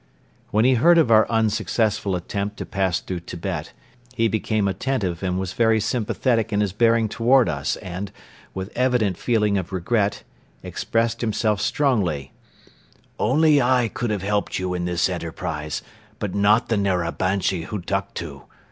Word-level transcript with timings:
When 0.49 0.65
he 0.65 0.73
heard 0.73 0.97
of 0.97 1.11
our 1.11 1.29
unsuccessful 1.29 2.15
attempt 2.15 2.57
to 2.57 2.65
pass 2.65 2.99
through 2.99 3.19
Tibet, 3.19 3.71
he 4.15 4.27
became 4.27 4.67
attentive 4.67 5.21
and 5.21 5.39
very 5.49 5.79
sympathetic 5.79 6.51
in 6.51 6.59
his 6.59 6.73
bearing 6.73 7.07
toward 7.07 7.47
us 7.47 7.75
and, 7.75 8.11
with 8.55 8.75
evident 8.75 9.15
feeling 9.19 9.59
of 9.59 9.71
regret, 9.71 10.23
expressed 10.63 11.21
himself 11.21 11.61
strongly: 11.61 12.33
"Only 13.19 13.61
I 13.61 13.89
could 13.89 14.09
have 14.09 14.23
helped 14.23 14.57
you 14.57 14.73
in 14.73 14.85
this 14.85 15.07
enterprise, 15.07 15.83
but 16.17 16.33
not 16.33 16.69
the 16.69 16.77
Narabanchi 16.77 17.65
Hutuktu. 17.67 18.45